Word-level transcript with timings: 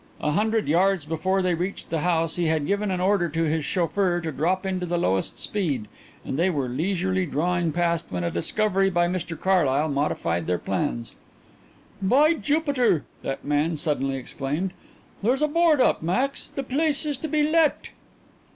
A 0.19 0.31
hundred 0.31 0.67
yards 0.67 1.05
before 1.05 1.43
they 1.43 1.53
reached 1.53 1.91
the 1.91 1.99
house 1.99 2.35
he 2.35 2.47
had 2.47 2.65
given 2.65 2.89
an 2.89 2.99
order 2.99 3.29
to 3.29 3.43
his 3.43 3.63
chauffeur 3.63 4.19
to 4.21 4.31
drop 4.31 4.65
into 4.65 4.87
the 4.87 4.97
lowest 4.97 5.37
speed 5.37 5.87
and 6.25 6.39
they 6.39 6.49
were 6.49 6.67
leisurely 6.67 7.27
drawing 7.27 7.71
past 7.71 8.05
when 8.09 8.23
a 8.23 8.31
discovery 8.31 8.89
by 8.89 9.07
Mr 9.07 9.39
Carlyle 9.39 9.89
modified 9.89 10.47
their 10.47 10.57
plans. 10.57 11.13
"By 12.01 12.33
Jupiter!" 12.33 13.03
that 13.21 13.43
gentleman 13.43 13.77
suddenly 13.77 14.15
exclaimed, 14.15 14.71
"there's 15.21 15.43
a 15.43 15.47
board 15.47 15.79
up, 15.79 16.01
Max. 16.01 16.47
The 16.47 16.63
place 16.63 17.05
is 17.05 17.15
to 17.17 17.27
be 17.27 17.43
let." 17.47 17.91